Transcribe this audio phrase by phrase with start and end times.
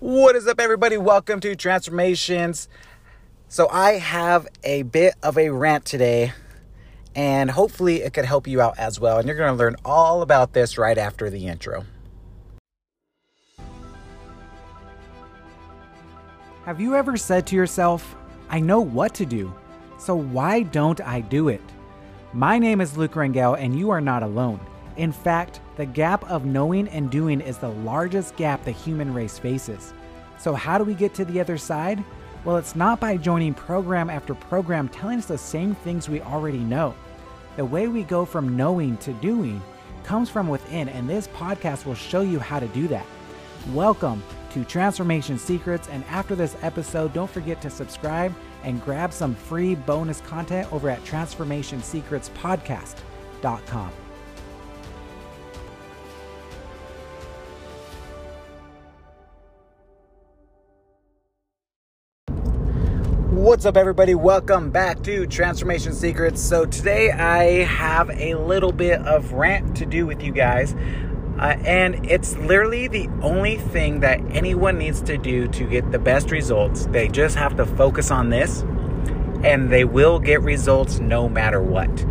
[0.00, 0.96] What is up, everybody?
[0.96, 2.68] Welcome to Transformations.
[3.48, 6.34] So, I have a bit of a rant today,
[7.16, 9.18] and hopefully, it could help you out as well.
[9.18, 11.84] And you're going to learn all about this right after the intro.
[16.64, 18.14] Have you ever said to yourself,
[18.50, 19.52] I know what to do,
[19.98, 21.62] so why don't I do it?
[22.32, 24.60] My name is Luke Rangel, and you are not alone.
[24.96, 29.38] In fact, the gap of knowing and doing is the largest gap the human race
[29.38, 29.94] faces.
[30.36, 32.02] So, how do we get to the other side?
[32.44, 36.58] Well, it's not by joining program after program telling us the same things we already
[36.58, 36.96] know.
[37.56, 39.62] The way we go from knowing to doing
[40.02, 43.06] comes from within, and this podcast will show you how to do that.
[43.72, 48.34] Welcome to Transformation Secrets, and after this episode, don't forget to subscribe
[48.64, 53.92] and grab some free bonus content over at transformationsecretspodcast.com.
[63.48, 64.14] What's up, everybody?
[64.14, 66.38] Welcome back to Transformation Secrets.
[66.38, 70.74] So, today I have a little bit of rant to do with you guys.
[71.38, 75.98] Uh, and it's literally the only thing that anyone needs to do to get the
[75.98, 76.84] best results.
[76.88, 78.60] They just have to focus on this,
[79.42, 82.04] and they will get results no matter what.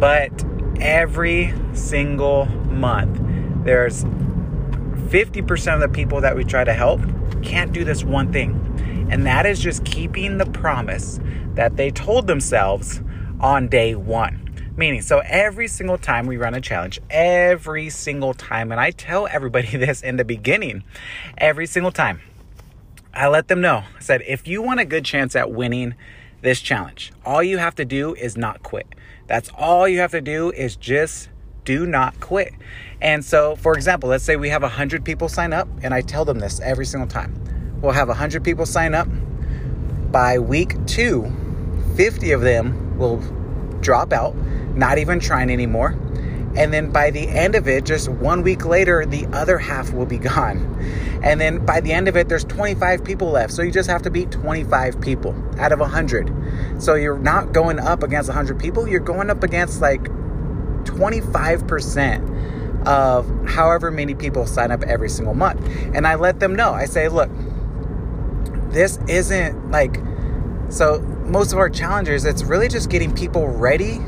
[0.00, 0.32] But
[0.80, 3.20] every single month,
[3.64, 7.00] there's 50% of the people that we try to help
[7.40, 8.71] can't do this one thing
[9.12, 11.20] and that is just keeping the promise
[11.54, 13.02] that they told themselves
[13.40, 14.38] on day one.
[14.74, 19.26] Meaning, so every single time we run a challenge, every single time, and I tell
[19.26, 20.82] everybody this in the beginning,
[21.36, 22.22] every single time,
[23.12, 23.84] I let them know.
[23.94, 25.94] I said, if you want a good chance at winning
[26.40, 28.86] this challenge, all you have to do is not quit.
[29.26, 31.28] That's all you have to do is just
[31.66, 32.54] do not quit.
[33.02, 36.24] And so, for example, let's say we have 100 people sign up, and I tell
[36.24, 37.51] them this every single time.
[37.82, 39.08] We'll have 100 people sign up.
[40.12, 41.30] By week two,
[41.96, 43.18] 50 of them will
[43.80, 44.36] drop out,
[44.76, 45.96] not even trying anymore.
[46.54, 50.06] And then by the end of it, just one week later, the other half will
[50.06, 50.78] be gone.
[51.24, 53.52] And then by the end of it, there's 25 people left.
[53.52, 56.82] So you just have to beat 25 people out of 100.
[56.82, 60.02] So you're not going up against 100 people, you're going up against like
[60.84, 65.66] 25% of however many people sign up every single month.
[65.94, 66.72] And I let them know.
[66.72, 67.30] I say, look,
[68.72, 69.96] this isn't like
[70.68, 74.00] so most of our challenges it's really just getting people ready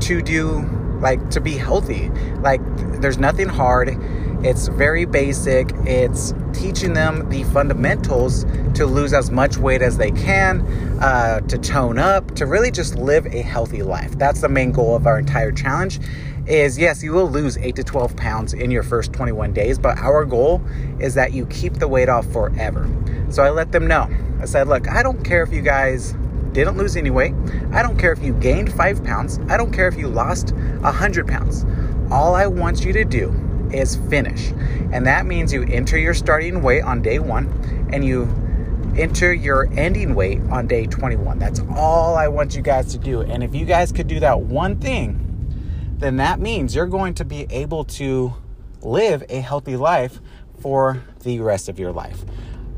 [0.00, 0.68] to do
[1.00, 2.10] like to be healthy.
[2.40, 2.60] Like
[3.00, 3.96] there's nothing hard.
[4.44, 5.70] It's very basic.
[5.84, 8.44] It's teaching them the fundamentals
[8.74, 10.60] to lose as much weight as they can
[11.00, 14.12] uh, to tone up to really just live a healthy life.
[14.12, 16.00] That's the main goal of our entire challenge
[16.50, 19.96] is yes you will lose 8 to 12 pounds in your first 21 days but
[19.98, 20.60] our goal
[20.98, 22.88] is that you keep the weight off forever
[23.30, 24.08] so I let them know.
[24.40, 26.14] I said, look, I don't care if you guys
[26.52, 27.32] didn't lose any weight.
[27.72, 29.38] I don't care if you gained five pounds.
[29.48, 30.52] I don't care if you lost
[30.82, 31.64] a hundred pounds.
[32.10, 33.32] All I want you to do
[33.72, 34.50] is finish.
[34.92, 37.46] And that means you enter your starting weight on day one
[37.92, 38.28] and you
[38.98, 41.38] enter your ending weight on day 21.
[41.38, 43.20] That's all I want you guys to do.
[43.20, 45.29] And if you guys could do that one thing,
[46.00, 48.34] then that means you're going to be able to
[48.82, 50.20] live a healthy life
[50.60, 52.24] for the rest of your life.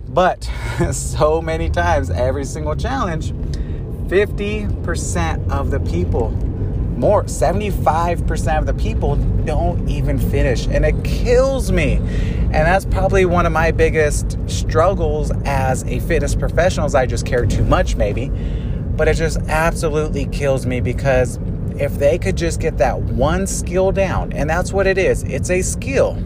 [0.08, 0.44] But
[0.92, 9.16] so many times, every single challenge, 50% of the people, more, 75% of the people
[9.44, 10.66] don't even finish.
[10.66, 11.94] And it kills me.
[11.94, 17.24] And that's probably one of my biggest struggles as a fitness professional is I just
[17.24, 18.28] care too much, maybe.
[18.28, 21.38] But it just absolutely kills me because
[21.80, 25.50] if they could just get that one skill down, and that's what it is, it's
[25.50, 26.16] a skill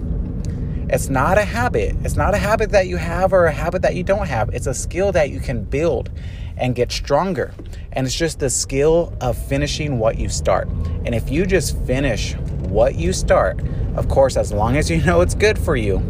[0.89, 1.97] it's not a habit.
[2.05, 4.51] It's not a habit that you have or a habit that you don't have.
[4.51, 6.11] It's a skill that you can build
[6.57, 7.53] and get stronger.
[7.91, 10.69] And it's just the skill of finishing what you start.
[11.05, 12.35] And if you just finish
[12.69, 13.61] what you start,
[13.97, 16.01] of course, as long as you know it's good for you,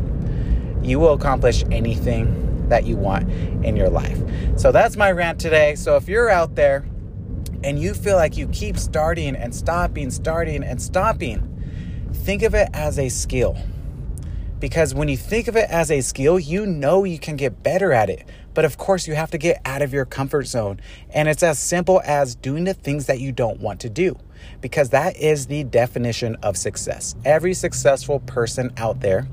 [0.83, 3.31] you will accomplish anything that you want
[3.65, 4.21] in your life.
[4.57, 5.75] So that's my rant today.
[5.75, 6.85] So if you're out there
[7.67, 12.69] and you feel like you keep starting and stopping, starting and stopping, think of it
[12.73, 13.57] as a skill
[14.61, 17.93] because when you think of it as a skill, you know you can get better
[17.93, 18.27] at it.
[18.55, 20.81] But of course, you have to get out of your comfort zone.
[21.11, 24.17] And it's as simple as doing the things that you don't want to do,
[24.61, 27.15] because that is the definition of success.
[27.25, 29.29] Every successful person out there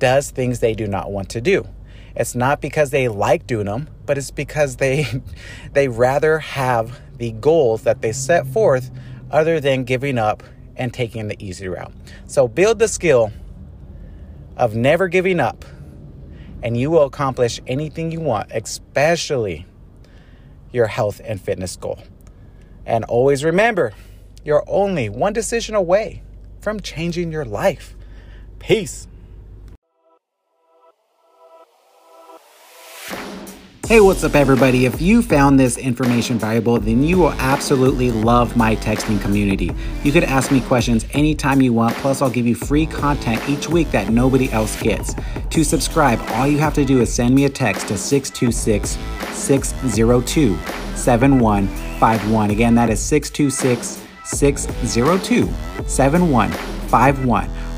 [0.00, 1.68] does things they do not want to do.
[2.16, 5.06] It's not because they like doing them, but it's because they
[5.72, 8.90] they rather have the goals that they set forth
[9.30, 10.42] other than giving up
[10.76, 11.92] and taking the easy route.
[12.26, 13.32] So build the skill
[14.56, 15.64] of never giving up
[16.62, 19.66] and you will accomplish anything you want, especially
[20.72, 21.98] your health and fitness goal.
[22.84, 23.92] And always remember,
[24.44, 26.22] you're only one decision away
[26.60, 27.94] from changing your life.
[28.58, 29.06] Peace.
[33.88, 34.84] Hey, what's up, everybody?
[34.84, 39.70] If you found this information valuable, then you will absolutely love my texting community.
[40.04, 43.66] You could ask me questions anytime you want, plus, I'll give you free content each
[43.70, 45.14] week that nobody else gets.
[45.48, 48.98] To subscribe, all you have to do is send me a text to 626
[49.34, 50.58] 602
[50.94, 52.50] 7151.
[52.50, 55.48] Again, that is 626 602
[55.86, 56.77] 7151.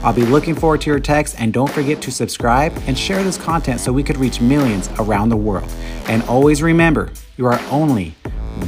[0.02, 3.36] I'll be looking forward to your text and don't forget to subscribe and share this
[3.36, 5.68] content so we could reach millions around the world.
[6.06, 8.14] And always remember, you are only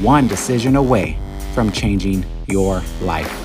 [0.01, 1.19] one decision away
[1.55, 3.42] from changing your life.